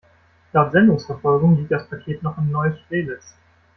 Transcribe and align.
Laut 0.55 0.71
Sendungsverfolgung 0.71 1.57
liegt 1.57 1.71
das 1.71 1.87
Paket 1.87 2.23
noch 2.23 2.35
in 2.39 2.49
Neustrelitz. 2.49 3.35